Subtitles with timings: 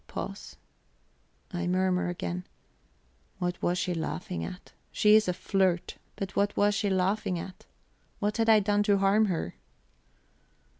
[0.07, 0.55] Pause.
[1.53, 2.43] I murmur again:
[3.37, 4.71] "What was she laughing at?
[4.91, 7.67] She is a flirt; but what was she laughing at?
[8.17, 9.53] What had I done to harm her?"